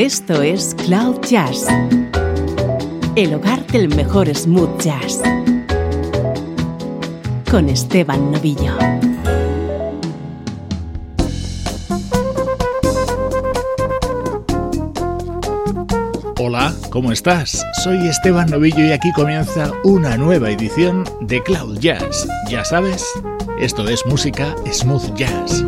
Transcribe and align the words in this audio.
Esto 0.00 0.40
es 0.40 0.74
Cloud 0.86 1.20
Jazz, 1.28 1.66
el 3.16 3.34
hogar 3.34 3.66
del 3.66 3.94
mejor 3.94 4.34
smooth 4.34 4.80
jazz, 4.80 5.20
con 7.50 7.68
Esteban 7.68 8.32
Novillo. 8.32 8.78
Hola, 16.38 16.74
¿cómo 16.88 17.12
estás? 17.12 17.62
Soy 17.84 18.08
Esteban 18.08 18.48
Novillo 18.48 18.86
y 18.86 18.92
aquí 18.92 19.12
comienza 19.12 19.70
una 19.84 20.16
nueva 20.16 20.50
edición 20.50 21.04
de 21.20 21.42
Cloud 21.42 21.78
Jazz. 21.78 22.26
Ya 22.48 22.64
sabes, 22.64 23.04
esto 23.60 23.86
es 23.86 24.06
música 24.06 24.56
smooth 24.72 25.14
jazz. 25.14 25.62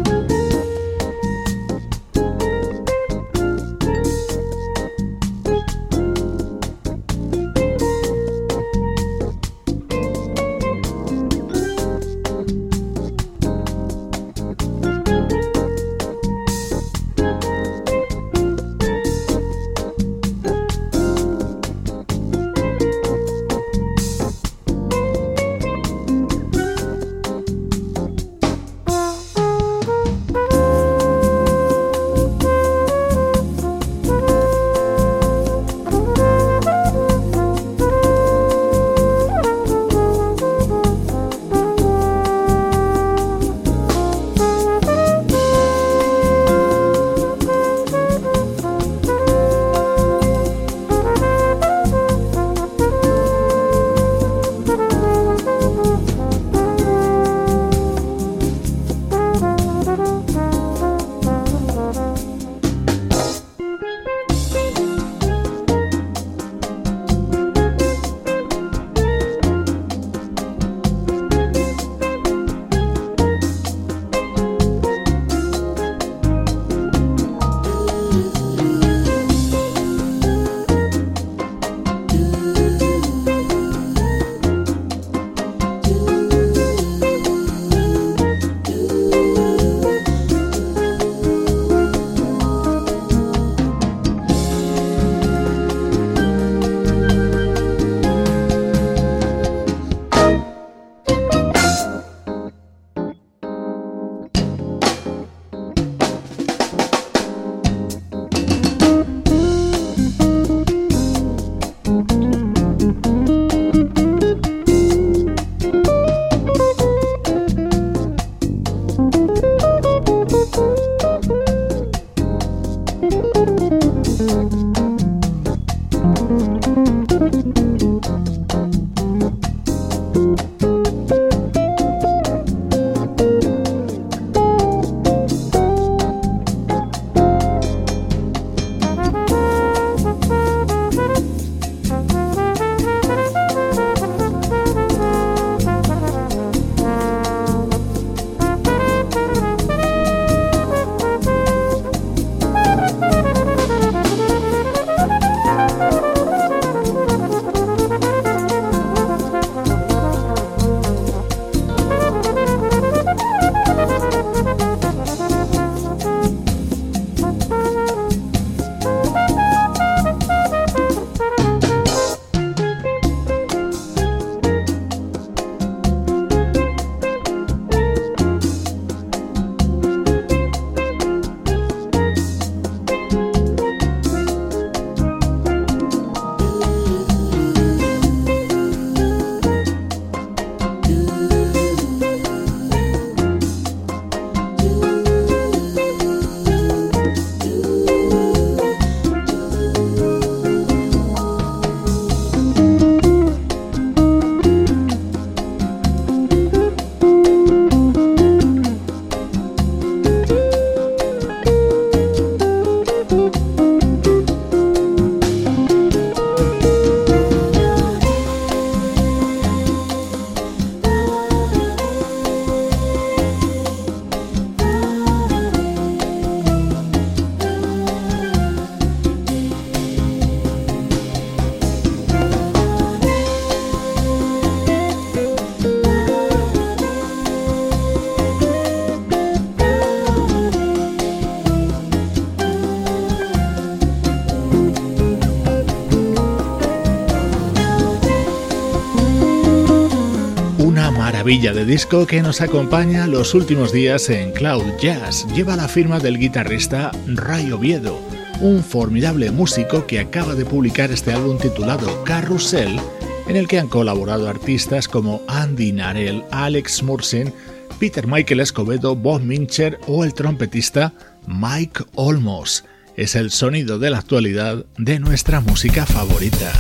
Villa 251.43 251.55
de 251.55 251.65
disco 251.65 252.07
que 252.07 252.23
nos 252.23 252.41
acompaña 252.41 253.09
los 253.09 253.35
últimos 253.35 253.73
días 253.73 254.09
en 254.11 254.31
Cloud 254.31 254.63
Jazz. 254.81 255.27
Lleva 255.35 255.57
la 255.57 255.67
firma 255.67 255.99
del 255.99 256.17
guitarrista 256.17 256.93
Ray 257.09 257.51
Oviedo, 257.51 257.99
un 258.41 258.63
formidable 258.63 259.33
músico 259.33 259.85
que 259.85 259.99
acaba 259.99 260.37
de 260.37 260.45
publicar 260.45 260.93
este 260.93 261.13
álbum 261.13 261.39
titulado 261.39 262.05
Carrusel, 262.05 262.79
en 263.27 263.35
el 263.35 263.49
que 263.49 263.59
han 263.59 263.67
colaborado 263.67 264.29
artistas 264.29 264.87
como 264.87 265.21
Andy 265.27 265.73
Narell, 265.73 266.23
Alex 266.31 266.85
Mursin, 266.85 267.35
Peter 267.81 268.07
Michael 268.07 268.39
Escobedo, 268.39 268.95
Bob 268.95 269.23
Mincher 269.23 269.81
o 269.89 270.05
el 270.05 270.15
trompetista 270.15 270.93
Mike 271.27 271.87
Olmos. 271.97 272.65
es 272.97 273.17
el 273.17 273.33
sonido 273.33 273.81
de 273.81 273.91
la 273.91 273.99
actualidad 273.99 274.65
de 274.79 275.01
nuestra 275.01 275.41
música 275.41 275.87
favorita. 275.87 276.53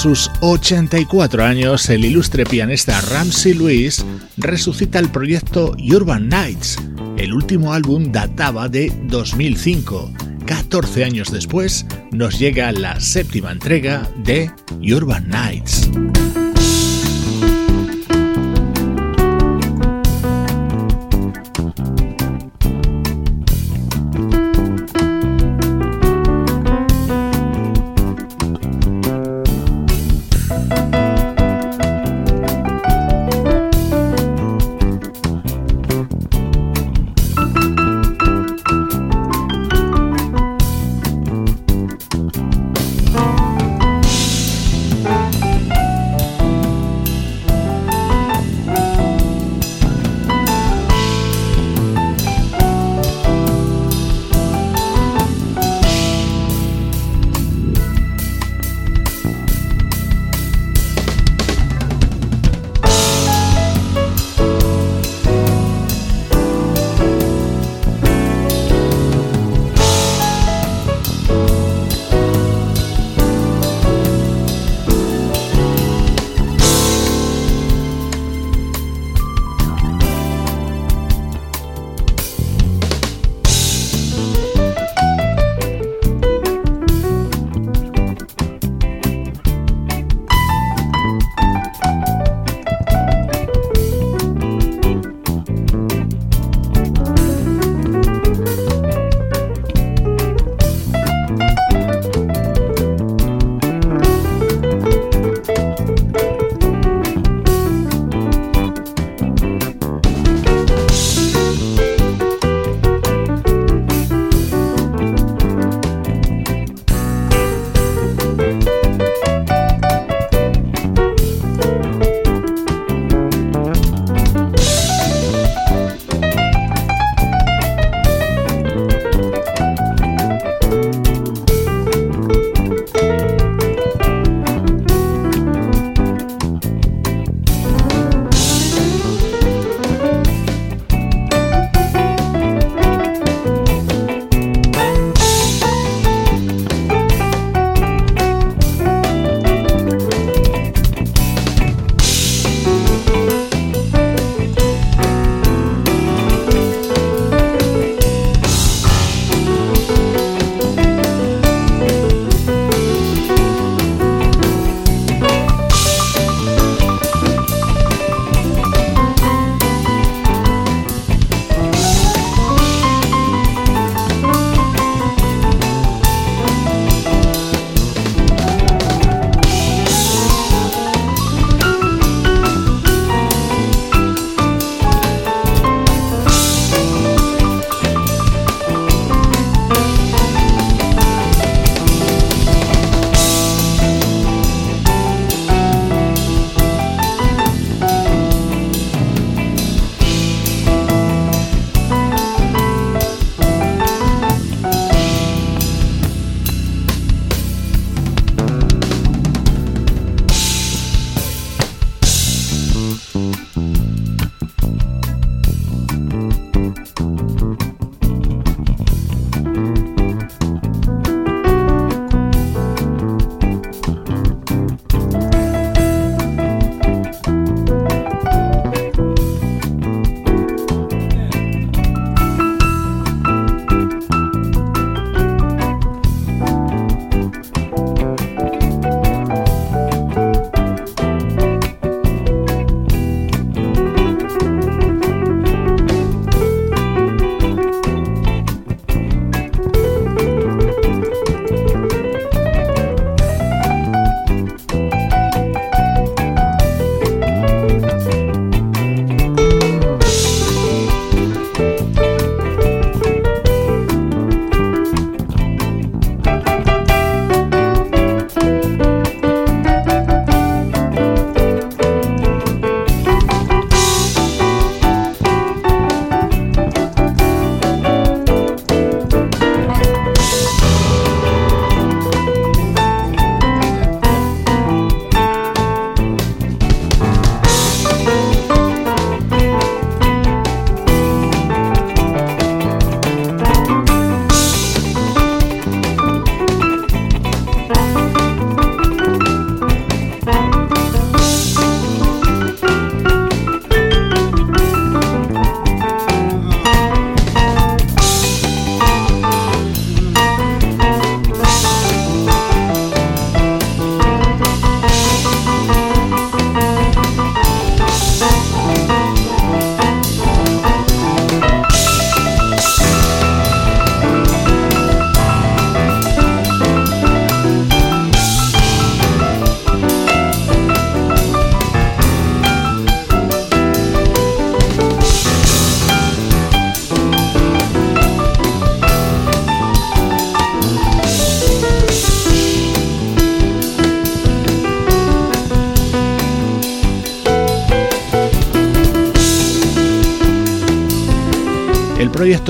Sus 0.00 0.30
84 0.40 1.44
años, 1.44 1.90
el 1.90 2.06
ilustre 2.06 2.46
pianista 2.46 2.98
Ramsey 3.02 3.52
Lewis 3.52 4.02
resucita 4.38 4.98
el 4.98 5.10
proyecto 5.10 5.76
Urban 5.78 6.26
Nights. 6.26 6.78
El 7.18 7.34
último 7.34 7.74
álbum 7.74 8.10
databa 8.10 8.70
de 8.70 8.90
2005. 9.08 10.10
14 10.46 11.04
años 11.04 11.30
después 11.30 11.84
nos 12.12 12.38
llega 12.38 12.72
la 12.72 12.98
séptima 12.98 13.52
entrega 13.52 14.10
de 14.24 14.50
Urban 14.80 15.28
Nights. 15.28 15.90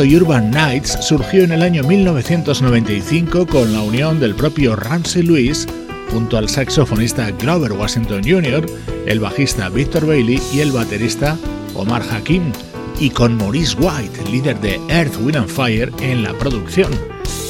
Urban 0.02 0.50
Nights 0.50 0.99
surgió 1.02 1.45
en 1.45 1.52
el 1.52 1.62
año 1.62 1.83
1995 1.83 3.47
con 3.47 3.73
la 3.73 3.83
unión 3.83 4.19
del 4.19 4.35
propio 4.35 4.75
Ramsey 4.75 5.23
Lewis 5.23 5.66
junto 6.11 6.38
al 6.38 6.49
saxofonista 6.49 7.30
Grover 7.33 7.73
Washington 7.73 8.23
Jr., 8.25 8.64
el 9.07 9.21
bajista 9.21 9.69
Victor 9.69 10.07
Bailey 10.07 10.40
y 10.54 10.61
el 10.61 10.73
baterista 10.73 11.37
Omar 11.75 12.02
Hakim, 12.11 12.52
y 12.99 13.11
con 13.11 13.37
Maurice 13.37 13.76
White, 13.78 14.30
líder 14.30 14.59
de 14.61 14.80
Earth, 14.88 15.16
Wind 15.21 15.37
and 15.37 15.49
Fire, 15.49 15.92
en 16.00 16.23
la 16.23 16.33
producción. 16.35 16.90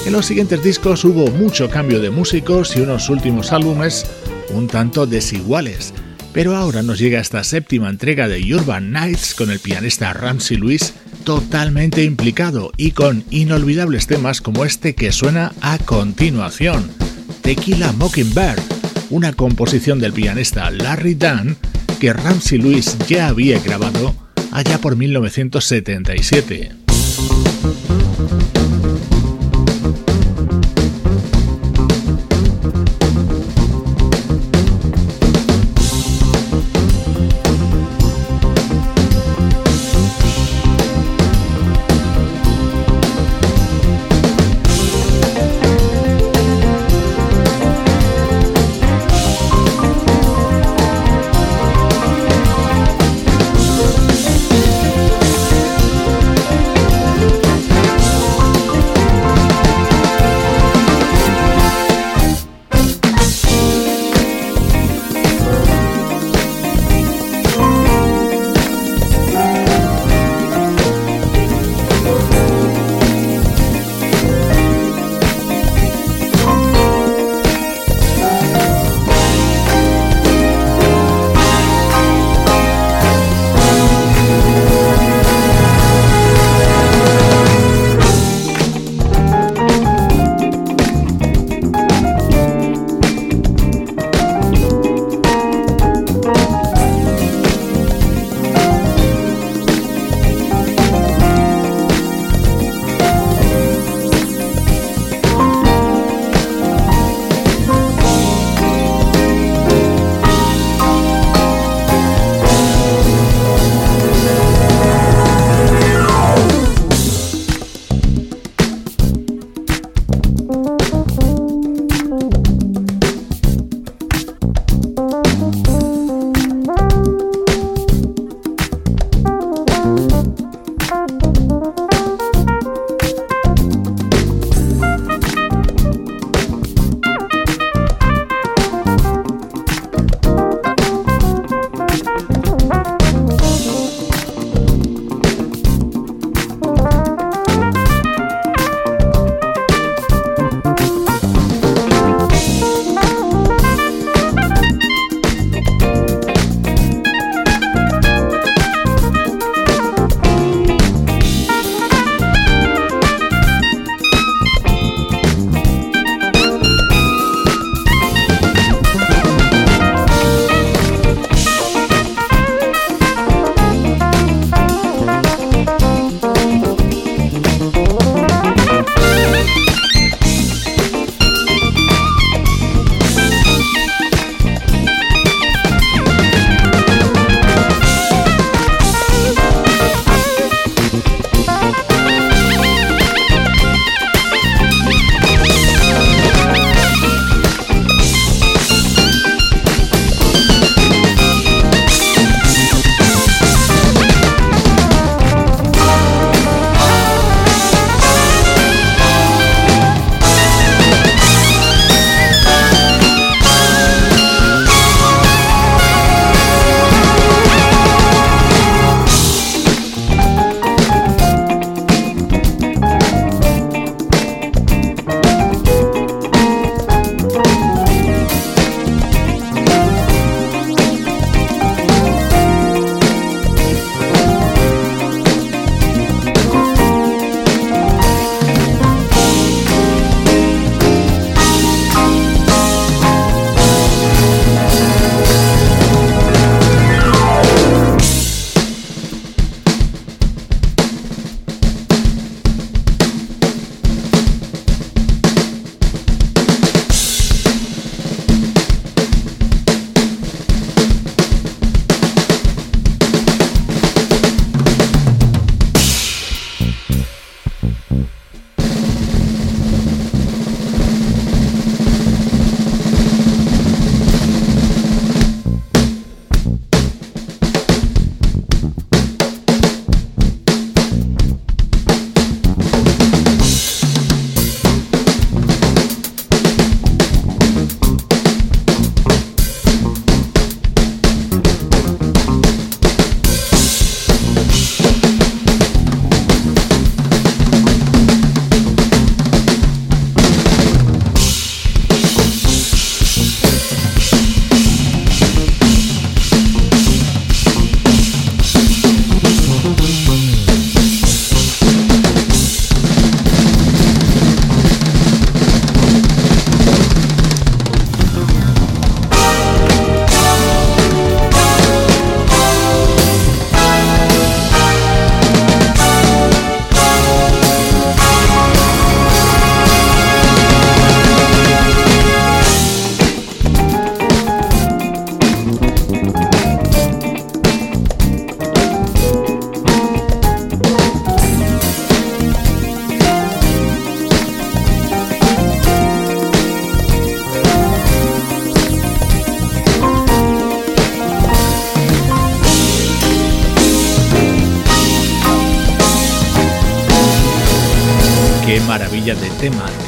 En 0.04 0.12
los 0.12 0.26
siguientes 0.26 0.62
discos 0.62 1.04
hubo 1.04 1.30
mucho 1.30 1.70
cambio 1.70 2.00
de 2.00 2.10
músicos 2.10 2.76
y 2.76 2.80
unos 2.80 3.08
últimos 3.10 3.52
álbumes 3.52 4.06
un 4.52 4.66
tanto 4.66 5.06
desiguales, 5.06 5.94
pero 6.32 6.56
ahora 6.56 6.82
nos 6.82 6.98
llega 6.98 7.20
esta 7.20 7.44
séptima 7.44 7.88
entrega 7.88 8.28
de 8.28 8.54
Urban 8.54 8.90
Nights 8.90 9.34
con 9.34 9.50
el 9.50 9.60
pianista 9.60 10.12
Ramsey 10.12 10.56
Lewis 10.56 10.94
totalmente 11.30 12.02
implicado 12.02 12.72
y 12.76 12.90
con 12.90 13.22
inolvidables 13.30 14.08
temas 14.08 14.40
como 14.40 14.64
este 14.64 14.96
que 14.96 15.12
suena 15.12 15.52
a 15.60 15.78
continuación. 15.78 16.90
Tequila 17.40 17.92
Mockingbird, 17.92 18.60
una 19.10 19.32
composición 19.32 20.00
del 20.00 20.12
pianista 20.12 20.68
Larry 20.72 21.14
Dunn 21.14 21.56
que 22.00 22.12
Ramsey 22.12 22.58
Lewis 22.58 22.98
ya 23.06 23.28
había 23.28 23.60
grabado 23.60 24.12
allá 24.50 24.78
por 24.78 24.96
1977. 24.96 26.79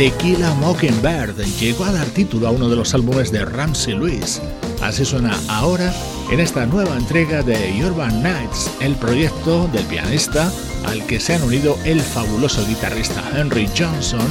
Tequila 0.03 0.53
Mockingbird 0.55 1.37
llegó 1.61 1.85
a 1.85 1.93
dar 1.93 2.09
título 2.09 2.49
a 2.49 2.51
uno 2.51 2.69
de 2.69 2.75
los 2.75 2.93
álbumes 2.93 3.31
de 3.31 3.45
Ramsey 3.45 3.95
Lewis. 3.95 4.43
Así 4.81 5.05
suena 5.05 5.39
ahora 5.47 5.95
en 6.33 6.41
esta 6.41 6.67
nueva 6.67 6.97
entrega 6.97 7.41
de 7.45 7.81
Urban 7.87 8.21
Nights, 8.21 8.69
el 8.81 8.97
proyecto 8.97 9.69
del 9.69 9.85
pianista 9.85 10.53
al 10.87 11.07
que 11.07 11.21
se 11.21 11.37
han 11.37 11.43
unido 11.45 11.79
el 11.85 12.01
fabuloso 12.01 12.67
guitarrista 12.67 13.23
Henry 13.33 13.71
Johnson, 13.79 14.27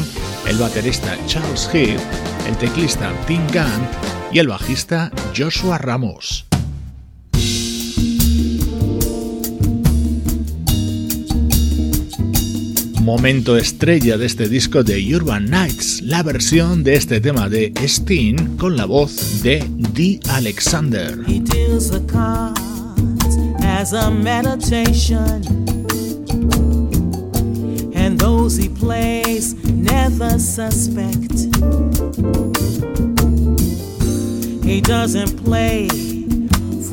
el 0.45 0.57
baterista 0.57 1.17
Charles 1.25 1.69
Heath, 1.73 2.01
el 2.49 2.57
teclista 2.57 3.13
Tim 3.25 3.47
Gunn 3.53 3.87
y 4.33 4.39
el 4.39 4.49
bajista 4.49 5.09
Joshua 5.33 5.77
Ramos. 5.77 6.50
Momento 13.01 13.57
estrella 13.57 14.15
de 14.15 14.27
este 14.27 14.47
disco 14.47 14.83
de 14.83 15.15
Urban 15.15 15.49
Nights, 15.49 16.03
la 16.03 16.21
versión 16.21 16.83
de 16.83 16.93
este 16.93 17.19
tema 17.19 17.49
de 17.49 17.73
Steen 17.87 18.57
con 18.57 18.77
la 18.77 18.85
voz 18.85 19.41
de 19.41 19.65
Dee 19.93 20.19
Alexander. 20.29 21.17
He 21.27 21.39
deals 21.39 21.89
the 21.89 22.05
cards 22.05 23.39
as 23.63 23.93
a 23.93 24.11
meditation, 24.11 25.41
and 27.95 28.19
those 28.19 28.55
he 28.55 28.69
plays 28.69 29.55
never 29.65 30.37
suspect. 30.37 31.49
He 34.63 34.79
doesn't 34.79 35.43
play 35.43 35.87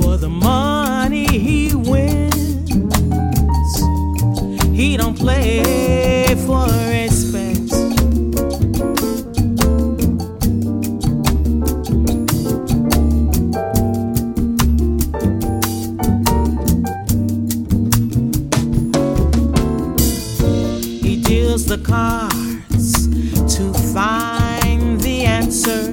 for 0.00 0.16
the 0.16 0.30
money 0.30 1.26
he 1.26 1.74
wins. 1.74 2.37
He 4.78 4.96
don't 4.96 5.18
play 5.18 6.36
for 6.46 6.64
respect. 6.88 7.58
He 21.02 21.20
deals 21.24 21.66
the 21.66 21.82
cards 21.84 23.08
to 23.56 23.74
find 23.92 25.00
the 25.00 25.24
answer. 25.24 25.90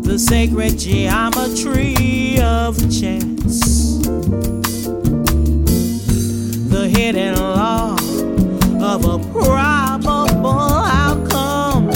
The 0.00 0.18
sacred 0.18 0.78
geometry 0.78 2.40
of 2.40 2.78
chance 2.90 3.31
hidden 6.94 7.34
law 7.36 7.94
of 8.80 9.04
a 9.04 9.18
probable 9.32 10.74
outcome. 11.04 11.86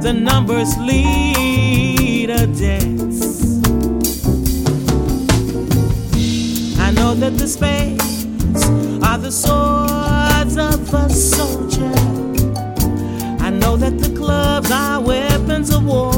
The 0.00 0.12
numbers 0.12 0.76
lead 0.78 2.30
a 2.30 2.46
dance. 2.46 3.60
I 6.78 6.90
know 6.92 7.14
that 7.14 7.36
the 7.36 7.46
spades 7.46 8.64
are 9.02 9.18
the 9.18 9.30
swords 9.30 10.56
of 10.56 10.94
a 10.94 11.10
soldier. 11.10 11.92
I 13.40 13.50
know 13.50 13.76
that 13.76 13.98
the 13.98 14.14
clubs 14.16 14.70
are 14.70 15.00
weapons 15.00 15.70
of 15.70 15.84
war. 15.84 16.09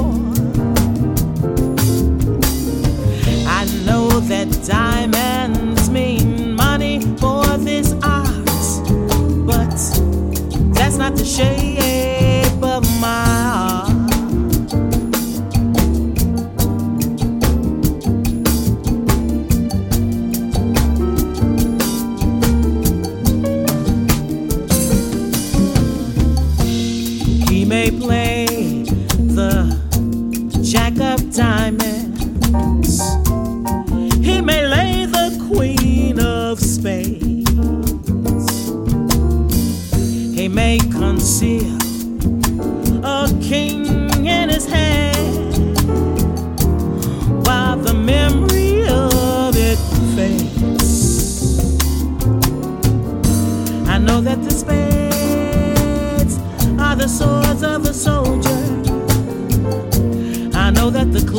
The 11.22 11.28
shape 11.28 12.21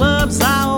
Love's 0.03 0.41
I 0.41 0.72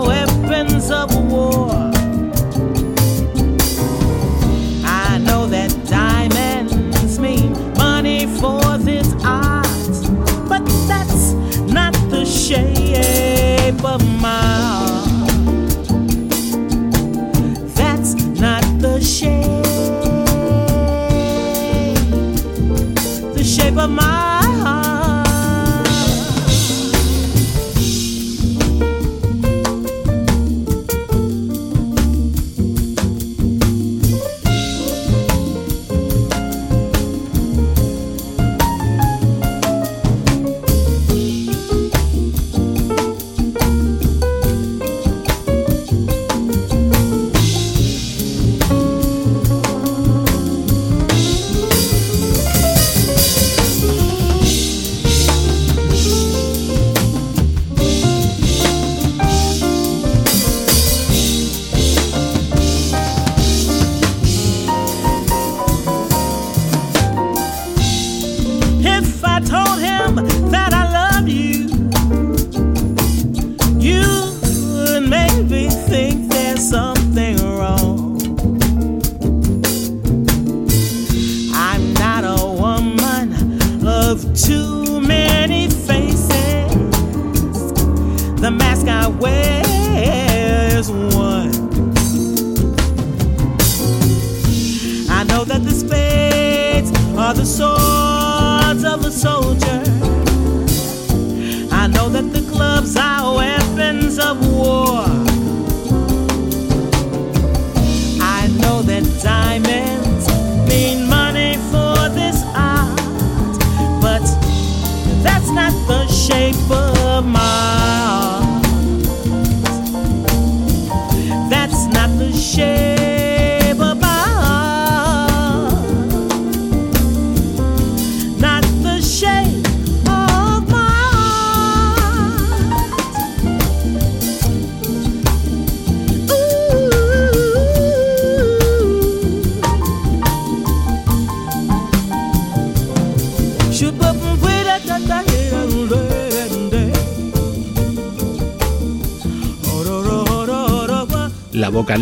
where. 89.08 89.35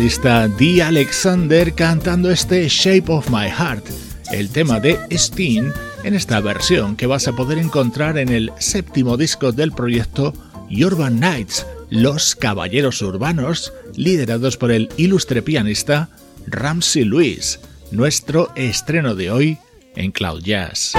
Vocalista 0.05 0.47
Dee 0.47 0.83
Alexander 0.83 1.73
cantando 1.73 2.29
este 2.29 2.67
Shape 2.69 3.11
of 3.11 3.27
My 3.31 3.49
Heart, 3.49 3.87
el 4.31 4.51
tema 4.51 4.79
de 4.79 4.99
Steen 5.17 5.73
en 6.03 6.13
esta 6.13 6.39
versión 6.41 6.95
que 6.95 7.07
vas 7.07 7.27
a 7.27 7.31
poder 7.31 7.57
encontrar 7.57 8.19
en 8.19 8.29
el 8.29 8.51
séptimo 8.59 9.17
disco 9.17 9.51
del 9.51 9.71
proyecto 9.71 10.31
Urban 10.69 11.19
Nights, 11.19 11.65
Los 11.89 12.35
Caballeros 12.35 13.01
Urbanos, 13.01 13.73
liderados 13.95 14.57
por 14.57 14.69
el 14.69 14.89
ilustre 14.95 15.41
pianista 15.41 16.09
Ramsey 16.45 17.03
Lewis, 17.03 17.59
nuestro 17.89 18.51
estreno 18.55 19.15
de 19.15 19.31
hoy 19.31 19.57
en 19.95 20.11
Cloud 20.11 20.43
Jazz. 20.43 20.93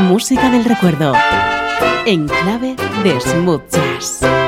Música 0.00 0.48
del 0.48 0.64
recuerdo, 0.64 1.12
en 2.06 2.28
clave 2.28 2.76
de 3.04 3.20
smooth 3.20 3.60
jazz. 3.70 4.41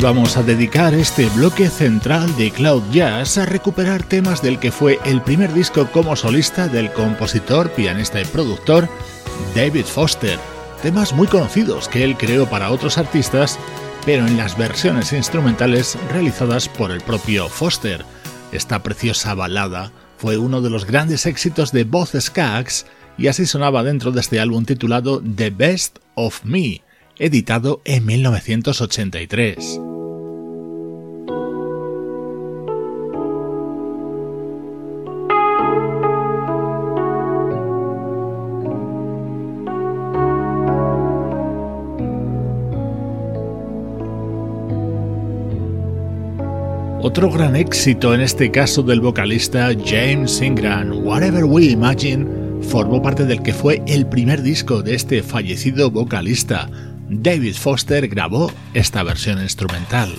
Vamos 0.00 0.36
a 0.38 0.42
dedicar 0.42 0.94
este 0.94 1.26
bloque 1.30 1.68
central 1.68 2.34
de 2.36 2.50
Cloud 2.50 2.82
Jazz 2.90 3.36
a 3.36 3.44
recuperar 3.44 4.02
temas 4.02 4.40
del 4.40 4.58
que 4.58 4.72
fue 4.72 4.98
el 5.04 5.20
primer 5.20 5.52
disco 5.52 5.90
como 5.92 6.16
solista 6.16 6.68
del 6.68 6.90
compositor, 6.92 7.70
pianista 7.72 8.20
y 8.20 8.24
productor 8.24 8.88
David 9.54 9.84
Foster. 9.84 10.38
Temas 10.82 11.12
muy 11.12 11.26
conocidos 11.26 11.88
que 11.88 12.02
él 12.02 12.16
creó 12.16 12.48
para 12.48 12.70
otros 12.70 12.96
artistas, 12.96 13.58
pero 14.06 14.26
en 14.26 14.38
las 14.38 14.56
versiones 14.56 15.12
instrumentales 15.12 15.98
realizadas 16.10 16.68
por 16.68 16.90
el 16.90 17.02
propio 17.02 17.48
Foster. 17.48 18.04
Esta 18.52 18.82
preciosa 18.82 19.34
balada 19.34 19.92
fue 20.16 20.38
uno 20.38 20.62
de 20.62 20.70
los 20.70 20.86
grandes 20.86 21.26
éxitos 21.26 21.72
de 21.72 21.84
Both 21.84 22.18
Skaggs 22.18 22.86
y 23.18 23.26
así 23.26 23.44
sonaba 23.44 23.82
dentro 23.82 24.12
de 24.12 24.20
este 24.20 24.40
álbum 24.40 24.64
titulado 24.64 25.22
The 25.22 25.50
Best 25.50 25.98
of 26.14 26.42
Me, 26.44 26.82
editado 27.18 27.82
en 27.84 28.06
1983. 28.06 29.89
Otro 47.02 47.30
gran 47.30 47.56
éxito 47.56 48.12
en 48.12 48.20
este 48.20 48.50
caso 48.50 48.82
del 48.82 49.00
vocalista 49.00 49.70
James 49.86 50.42
Ingram, 50.42 51.06
Whatever 51.06 51.44
We 51.44 51.64
Imagine, 51.64 52.26
formó 52.60 53.00
parte 53.00 53.24
del 53.24 53.42
que 53.42 53.54
fue 53.54 53.82
el 53.86 54.06
primer 54.06 54.42
disco 54.42 54.82
de 54.82 54.96
este 54.96 55.22
fallecido 55.22 55.90
vocalista. 55.90 56.68
David 57.08 57.54
Foster 57.54 58.06
grabó 58.06 58.52
esta 58.74 59.02
versión 59.02 59.40
instrumental. 59.40 60.10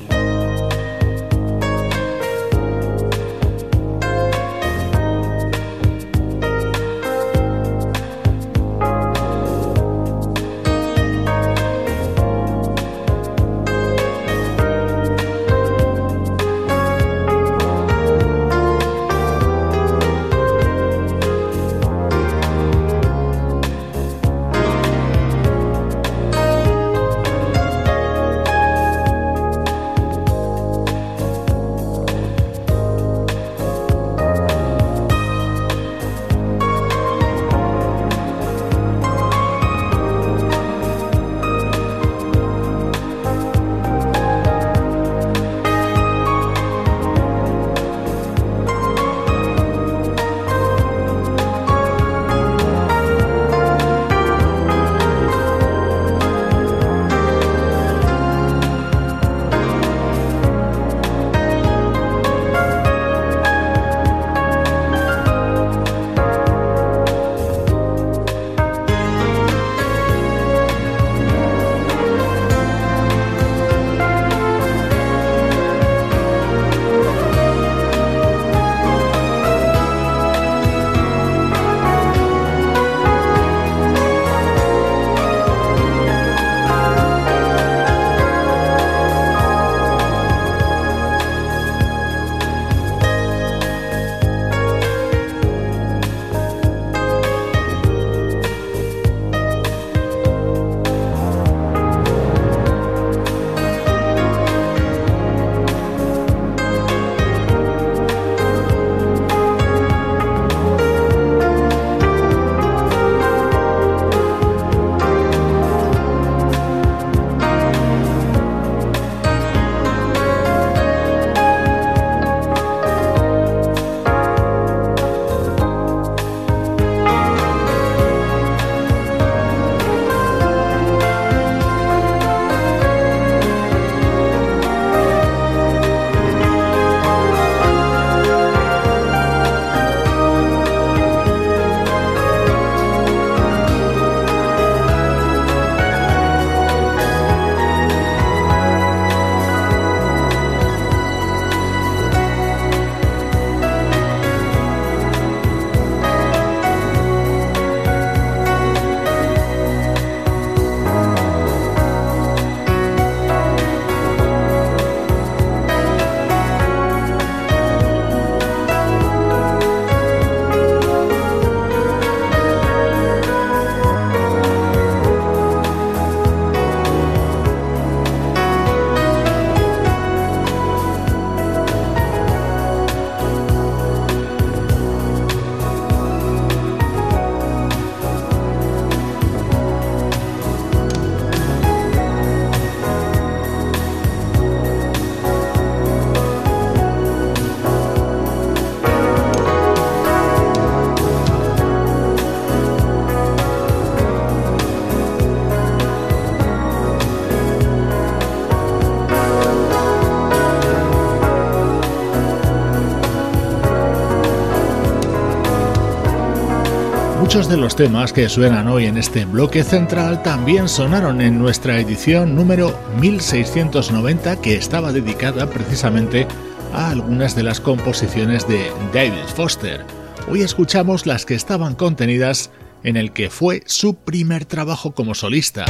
Muchos 217.32 217.48
de 217.48 217.56
los 217.56 217.78
temas 217.78 218.12
que 218.12 218.28
suenan 218.28 218.68
hoy 218.68 218.88
en 218.88 218.98
este 218.98 219.24
bloque 219.24 219.64
central 219.64 220.22
también 220.22 220.68
sonaron 220.68 221.22
en 221.22 221.40
nuestra 221.40 221.80
edición 221.80 222.36
número 222.36 222.78
1690 223.00 224.42
que 224.42 224.56
estaba 224.56 224.92
dedicada 224.92 225.50
precisamente 225.50 226.28
a 226.74 226.90
algunas 226.90 227.34
de 227.34 227.44
las 227.44 227.62
composiciones 227.62 228.46
de 228.50 228.70
David 228.94 229.24
Foster. 229.34 229.86
Hoy 230.28 230.42
escuchamos 230.42 231.06
las 231.06 231.26
que 231.26 231.36
estaban 231.36 231.76
contenidas 231.76 232.52
en 232.84 232.98
el 232.98 233.14
que 233.14 233.30
fue 233.30 233.64
su 233.66 233.96
primer 233.96 234.44
trabajo 234.44 234.92
como 234.92 235.16
solista. 235.16 235.64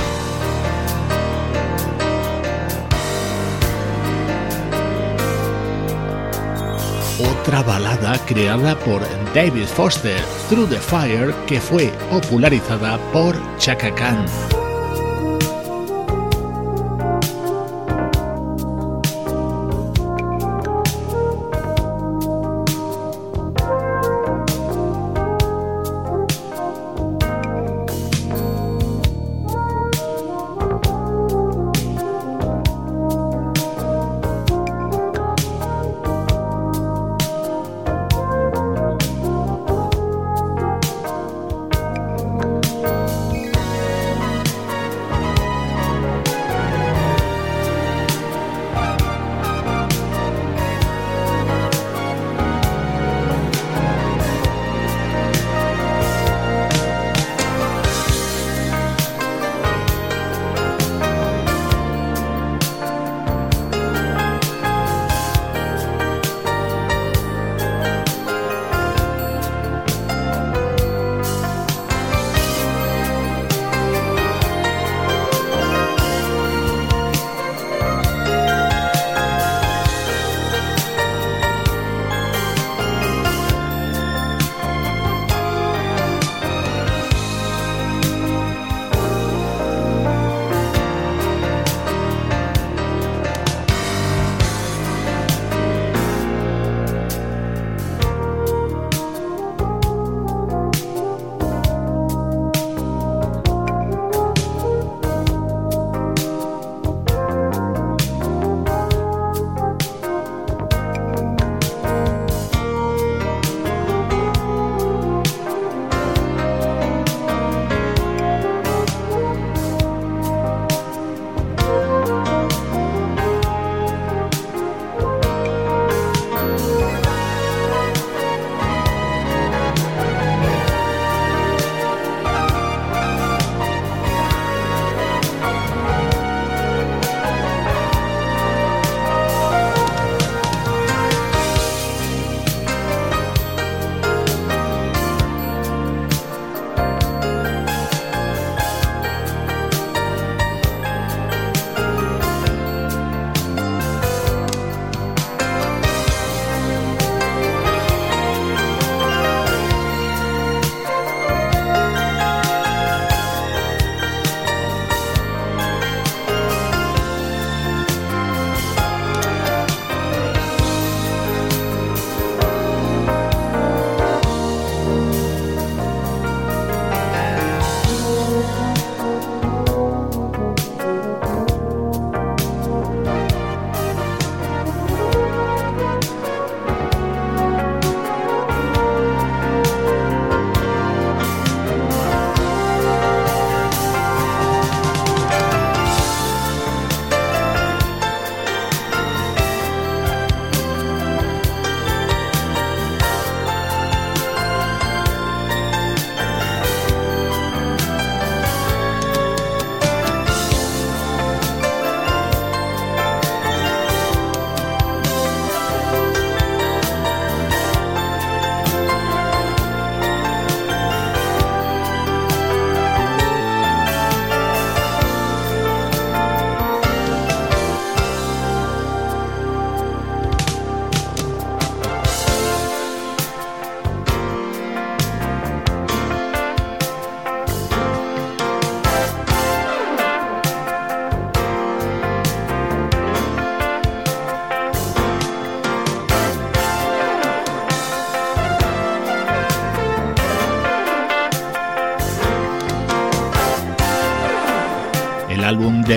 Otra 7.42 7.64
balada 7.64 8.24
creada 8.28 8.78
por 8.78 9.02
David 9.34 9.66
Foster, 9.66 10.22
Through 10.48 10.70
the 10.70 10.80
Fire, 10.80 11.34
que 11.48 11.60
fue 11.60 11.92
popularizada 12.12 13.00
por 13.12 13.36
Chaka 13.58 13.94
Khan. 13.96 14.26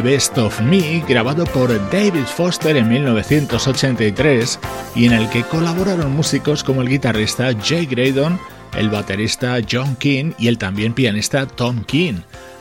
Best 0.05 0.37
of 0.37 0.61
Me, 0.61 1.03
grabado 1.09 1.47
por 1.47 1.71
David 1.91 2.27
Foster 2.27 2.77
en 2.77 2.91
1983 2.91 4.61
y 4.95 5.07
en 5.07 5.15
el 5.15 5.31
que 5.31 5.45
colaboraron 5.45 6.15
músicos 6.15 6.63
como 6.63 6.83
el 6.83 6.91
guitarrista 6.91 7.53
Jay 7.59 7.87
Graydon, 7.87 8.39
el 8.77 8.91
baterista 8.91 9.57
John 9.69 9.97
King 9.97 10.33
y 10.39 10.49
el 10.49 10.59
también 10.59 10.93
pianista 10.93 11.47
Tom 11.47 11.85
King. 11.85 12.17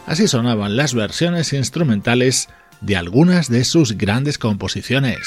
Así 0.05 0.29
sonaban 0.29 0.77
las 0.77 0.93
versiones 0.93 1.51
instrumentales 1.51 2.47
de 2.79 2.95
algunas 2.95 3.49
de 3.49 3.65
sus 3.65 3.97
grandes 3.97 4.37
composiciones. 4.37 5.19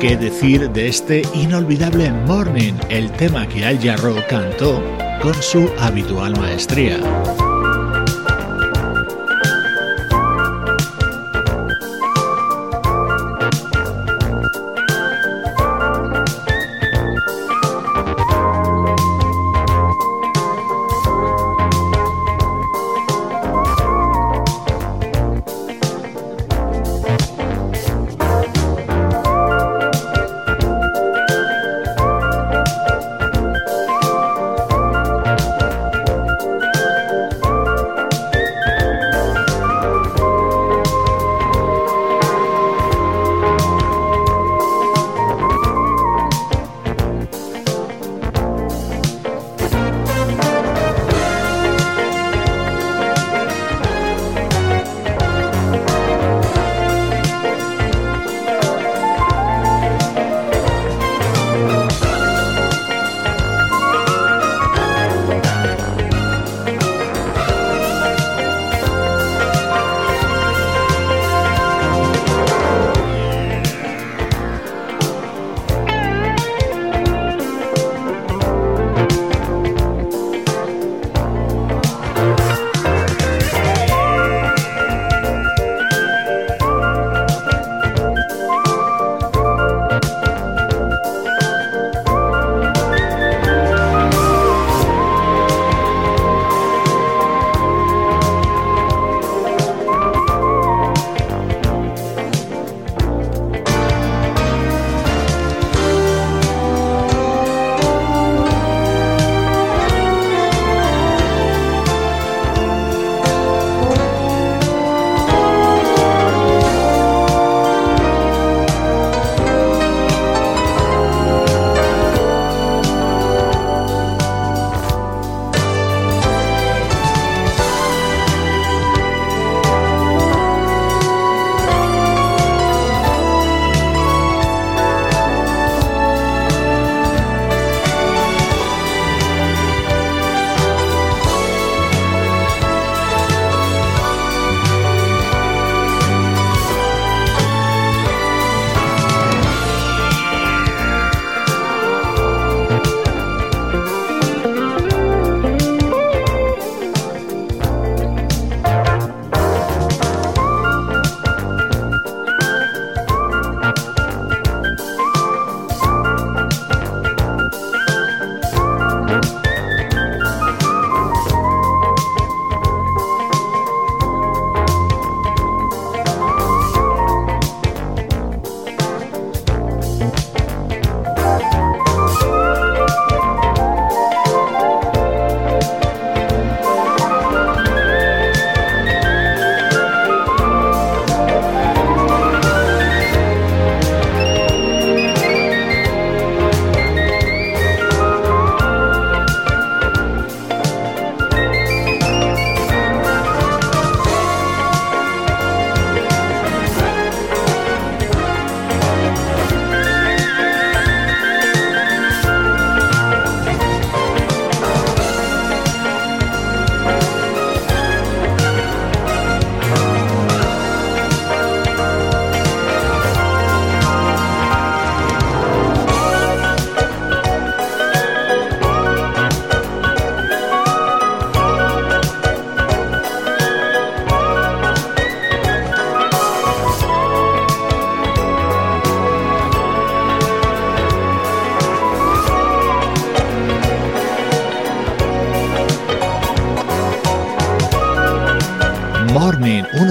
¿Qué 0.00 0.16
decir 0.16 0.70
de 0.70 0.88
este 0.88 1.20
inolvidable 1.34 2.10
Morning, 2.10 2.74
el 2.88 3.12
tema 3.12 3.46
que 3.46 3.66
Al 3.66 3.78
Jarreau 3.78 4.16
cantó 4.26 5.03
con 5.22 5.34
su 5.42 5.70
habitual 5.78 6.34
maestría. 6.38 7.00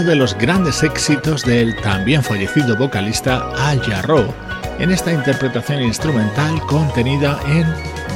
De 0.04 0.16
los 0.16 0.38
grandes 0.38 0.84
éxitos 0.84 1.44
del 1.44 1.76
también 1.82 2.24
fallecido 2.24 2.76
vocalista 2.76 3.50
Al 3.58 3.82
Jarreau 3.82 4.34
en 4.80 4.92
esta 4.92 5.14
interpretación 5.14 5.82
instrumental 5.82 6.60
contenida 6.68 7.40
en 7.48 7.66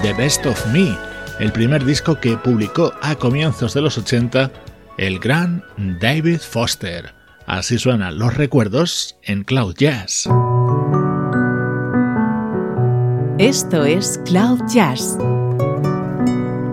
The 0.02 0.14
Best 0.14 0.46
of 0.46 0.66
Me, 0.68 0.98
el 1.40 1.52
primer 1.52 1.86
disco 1.86 2.20
que 2.20 2.36
publicó 2.38 2.94
a 3.02 3.16
comienzos 3.16 3.74
de 3.74 3.82
los 3.82 3.98
80 3.98 4.52
el 4.98 5.20
gran 5.20 5.64
David 6.02 6.40
Foster. 6.40 7.14
Así 7.46 7.78
suenan 7.78 8.20
los 8.20 8.36
recuerdos 8.36 9.18
en 9.24 9.44
Cloud 9.44 9.76
Jazz. 9.76 10.28
Esto 13.38 13.86
es 13.86 14.20
Cloud 14.26 14.60
Jazz, 14.68 15.18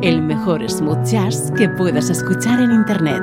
el 0.02 0.22
mejor 0.22 0.68
smooth 0.68 1.04
jazz 1.04 1.52
que 1.56 1.68
puedas 1.68 2.10
escuchar 2.10 2.60
en 2.60 2.72
Internet. 2.72 3.22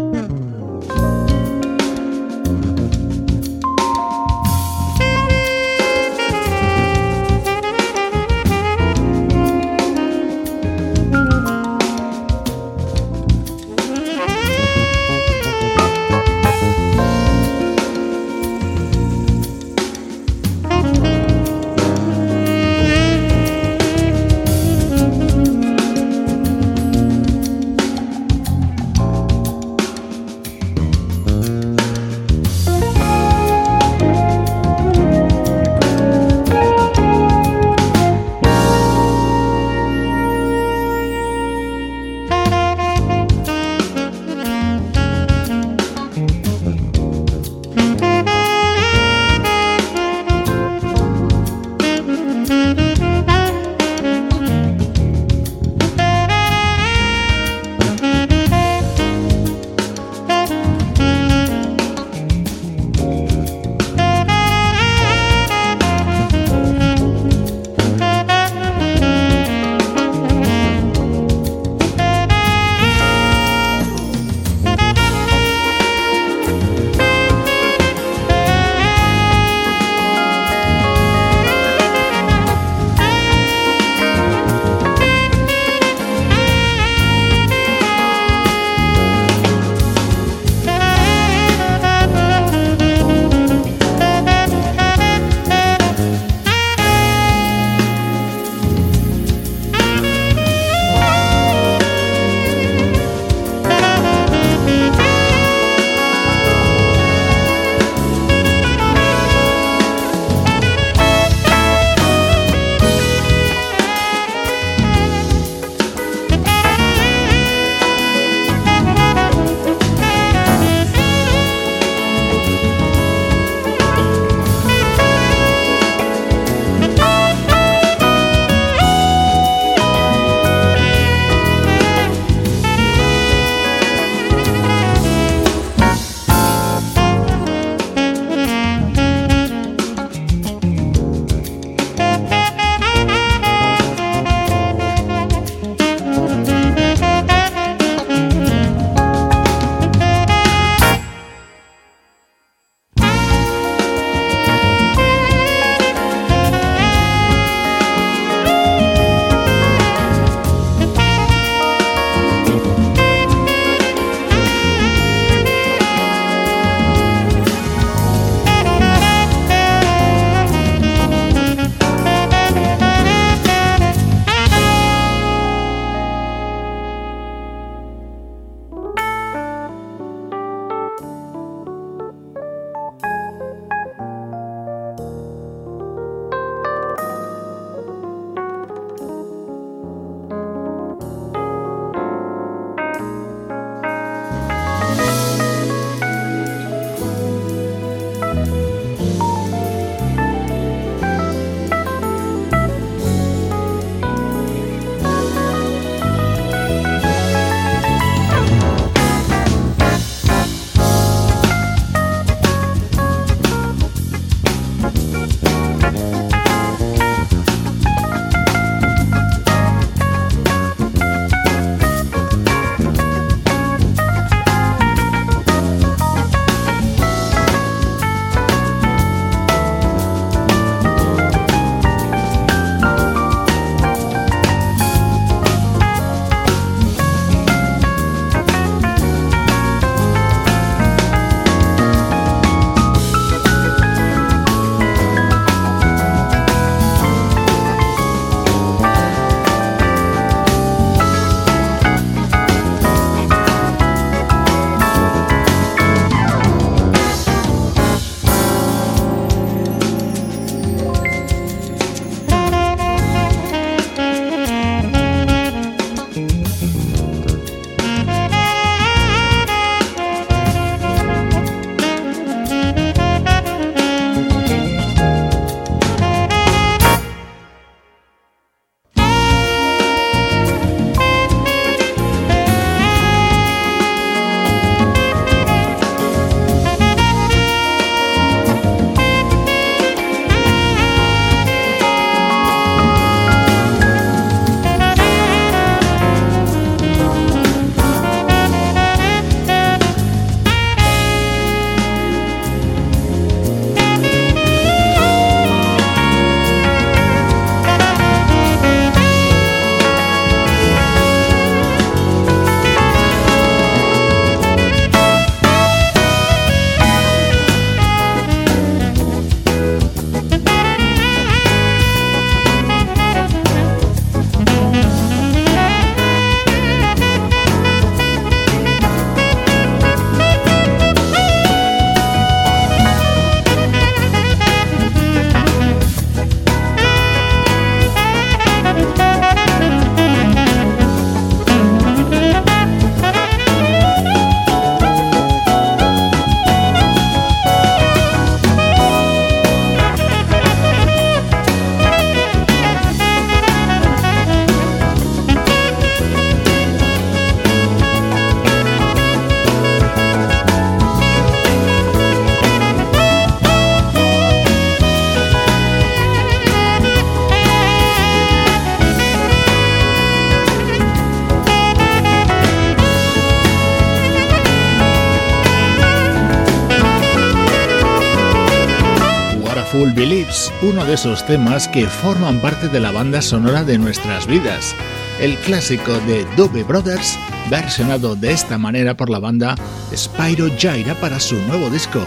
Uno 380.61 380.85
de 380.85 380.93
esos 380.93 381.25
temas 381.25 381.67
que 381.67 381.87
forman 381.87 382.39
parte 382.39 382.69
de 382.69 382.79
la 382.79 382.91
banda 382.91 383.21
sonora 383.21 383.65
de 383.65 383.77
nuestras 383.77 384.27
vidas. 384.27 384.73
El 385.19 385.35
clásico 385.37 385.91
de 386.07 386.25
Doobie 386.37 386.63
Brothers, 386.63 387.19
versionado 387.49 388.15
de 388.15 388.31
esta 388.31 388.57
manera 388.57 388.95
por 388.95 389.09
la 389.09 389.19
banda 389.19 389.55
Spyro 389.93 390.47
Gyra 390.57 390.95
para 390.95 391.19
su 391.19 391.35
nuevo 391.47 391.69
disco, 391.69 392.05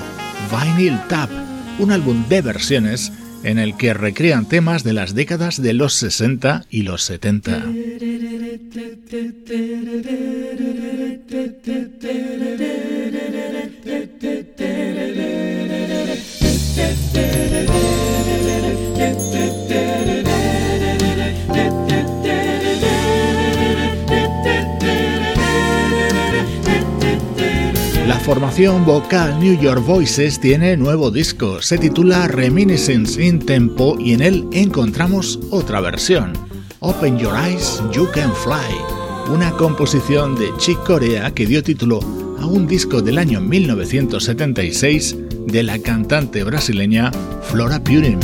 Vinyl 0.51 0.99
Tap, 1.09 1.29
un 1.79 1.93
álbum 1.93 2.27
de 2.29 2.41
versiones 2.41 3.13
en 3.43 3.59
el 3.59 3.77
que 3.77 3.93
recrean 3.93 4.47
temas 4.47 4.85
de 4.85 4.95
las 4.95 5.15
décadas 5.15 5.61
de 5.61 5.75
los 5.75 5.93
60 5.93 6.65
y 6.71 6.83
los 6.83 7.03
70. 7.03 7.63
Formación 28.55 28.85
vocal 28.85 29.41
New 29.41 29.61
York 29.61 29.85
Voices 29.85 30.39
tiene 30.39 30.77
nuevo 30.77 31.11
disco, 31.11 31.61
se 31.61 31.77
titula 31.77 32.29
Reminiscence 32.29 33.21
in 33.21 33.41
Tempo 33.41 33.97
y 33.99 34.13
en 34.13 34.23
él 34.23 34.47
encontramos 34.53 35.41
otra 35.51 35.81
versión, 35.81 36.35
Open 36.79 37.19
Your 37.19 37.35
Eyes, 37.37 37.83
You 37.93 38.07
Can 38.15 38.33
Fly, 38.33 39.35
una 39.35 39.51
composición 39.51 40.37
de 40.37 40.57
Chick 40.59 40.79
Corea 40.85 41.35
que 41.35 41.47
dio 41.47 41.65
título 41.65 41.99
a 42.39 42.47
un 42.47 42.69
disco 42.69 43.03
del 43.03 43.19
año 43.19 43.41
1976 43.41 45.17
de 45.49 45.63
la 45.65 45.81
cantante 45.81 46.45
brasileña 46.45 47.11
Flora 47.43 47.83
Purim. 47.83 48.21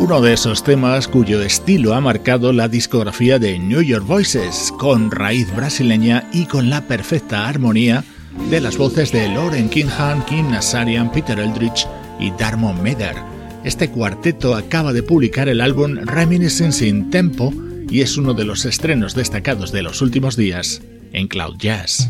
Uno 0.00 0.22
de 0.22 0.32
esos 0.32 0.64
temas 0.64 1.06
cuyo 1.08 1.42
estilo 1.42 1.92
ha 1.94 2.00
marcado 2.00 2.54
la 2.54 2.68
discografía 2.68 3.38
de 3.38 3.58
New 3.58 3.82
York 3.82 4.06
Voices, 4.06 4.72
con 4.78 5.10
raíz 5.10 5.54
brasileña 5.54 6.26
y 6.32 6.46
con 6.46 6.70
la 6.70 6.80
perfecta 6.80 7.46
armonía 7.46 8.02
de 8.48 8.62
las 8.62 8.78
voces 8.78 9.12
de 9.12 9.28
Lauren 9.28 9.68
Kingham, 9.68 10.24
Kim 10.24 10.50
Nazarian, 10.50 11.12
Peter 11.12 11.38
Eldridge 11.38 11.86
y 12.18 12.30
Darmon 12.30 12.82
Meder. 12.82 13.14
Este 13.62 13.90
cuarteto 13.90 14.54
acaba 14.54 14.94
de 14.94 15.02
publicar 15.02 15.50
el 15.50 15.60
álbum 15.60 15.96
Reminiscence 15.96 16.86
in 16.86 17.10
Tempo 17.10 17.52
y 17.90 18.00
es 18.00 18.16
uno 18.16 18.32
de 18.32 18.46
los 18.46 18.64
estrenos 18.64 19.14
destacados 19.14 19.70
de 19.70 19.82
los 19.82 20.00
últimos 20.00 20.34
días 20.34 20.80
en 21.12 21.28
Cloud 21.28 21.56
Jazz. 21.58 22.08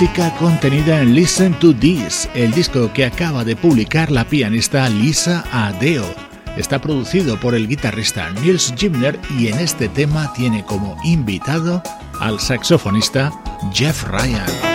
Música 0.00 0.32
contenida 0.36 1.00
en 1.00 1.12
Listen 1.12 1.52
to 1.54 1.74
This, 1.74 2.28
el 2.32 2.52
disco 2.52 2.92
que 2.92 3.04
acaba 3.04 3.44
de 3.44 3.56
publicar 3.56 4.12
la 4.12 4.24
pianista 4.24 4.88
Lisa 4.88 5.44
Adeo. 5.50 6.04
Está 6.56 6.80
producido 6.80 7.36
por 7.40 7.56
el 7.56 7.66
guitarrista 7.66 8.30
Nils 8.30 8.72
Gimner 8.76 9.18
y 9.36 9.48
en 9.48 9.58
este 9.58 9.88
tema 9.88 10.32
tiene 10.34 10.64
como 10.64 10.96
invitado 11.02 11.82
al 12.20 12.38
saxofonista 12.38 13.32
Jeff 13.74 14.04
Ryan. 14.04 14.67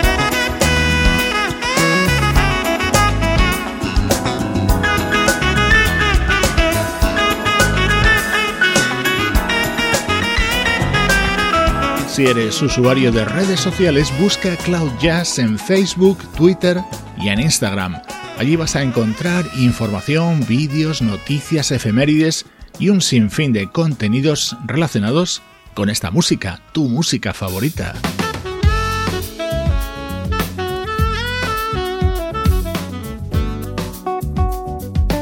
Si 12.14 12.24
eres 12.24 12.62
usuario 12.62 13.10
de 13.10 13.24
redes 13.24 13.58
sociales, 13.58 14.12
busca 14.20 14.54
Cloud 14.58 14.92
Jazz 15.00 15.40
en 15.40 15.58
Facebook, 15.58 16.18
Twitter 16.36 16.80
y 17.18 17.26
en 17.26 17.40
Instagram. 17.40 18.00
Allí 18.38 18.54
vas 18.54 18.76
a 18.76 18.82
encontrar 18.82 19.44
información, 19.56 20.46
vídeos, 20.46 21.02
noticias, 21.02 21.72
efemérides 21.72 22.46
y 22.78 22.90
un 22.90 23.00
sinfín 23.00 23.52
de 23.52 23.68
contenidos 23.68 24.56
relacionados 24.64 25.42
con 25.74 25.90
esta 25.90 26.12
música, 26.12 26.60
tu 26.70 26.88
música 26.88 27.34
favorita. 27.34 27.94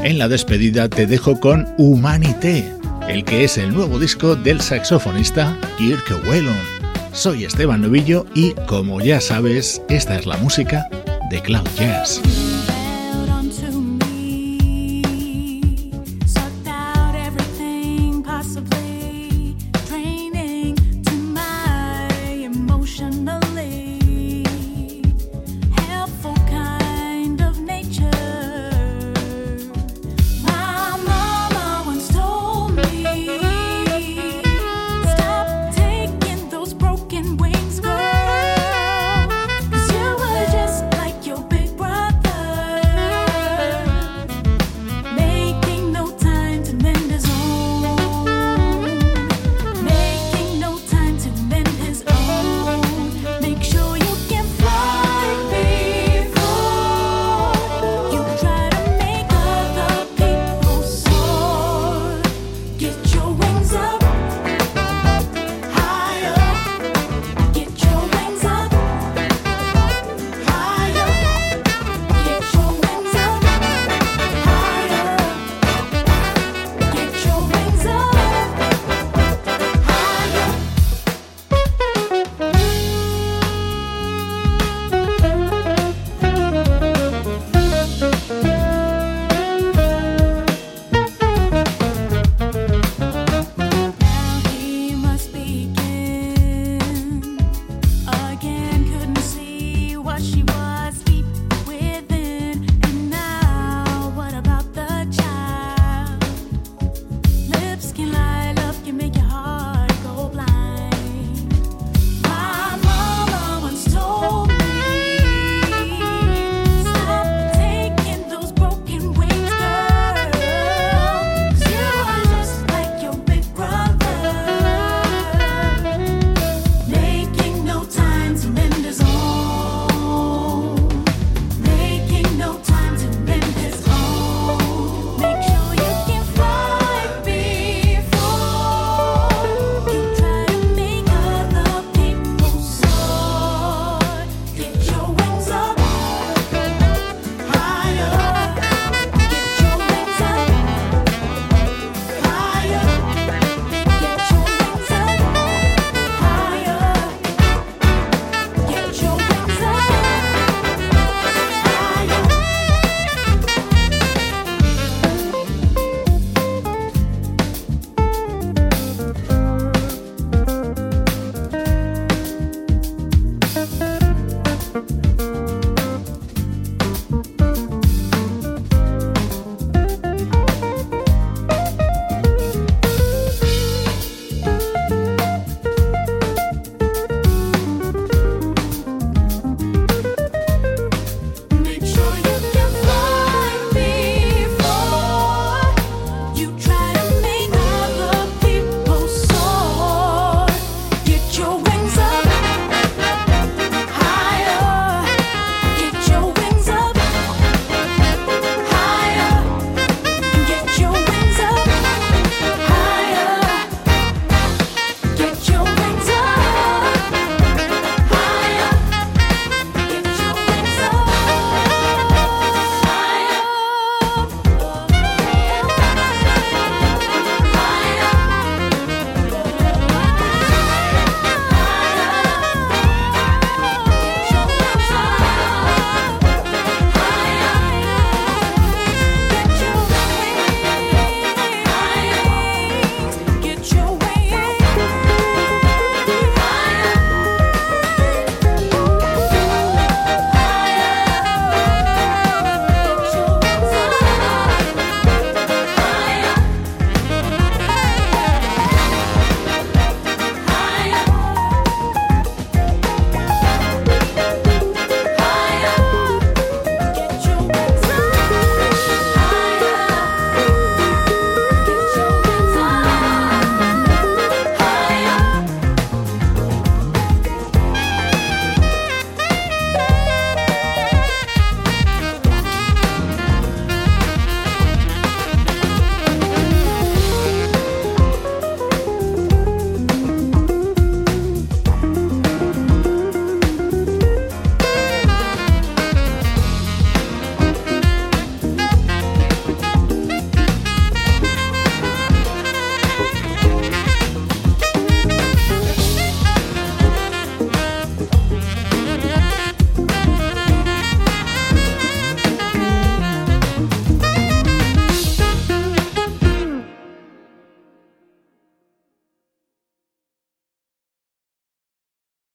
En 0.03 0.19
la 0.19 0.27
despedida 0.27 0.89
te 0.89 1.07
dejo 1.07 1.39
con 1.39 1.73
Humanité, 1.79 2.71
el 3.07 3.25
que 3.25 3.45
es 3.45 3.57
el 3.57 3.73
nuevo 3.73 3.97
disco 3.97 4.35
del 4.35 4.61
saxofonista 4.61 5.57
Kirk 5.79 6.27
Whelan. 6.27 6.72
Soy 7.13 7.45
Esteban 7.45 7.81
Novillo 7.81 8.25
y 8.33 8.53
como 8.67 8.99
ya 8.99 9.21
sabes, 9.21 9.81
esta 9.87 10.15
es 10.15 10.25
la 10.25 10.35
música 10.37 10.87
de 11.29 11.41
Cloud 11.41 11.67
Jazz. 11.77 12.19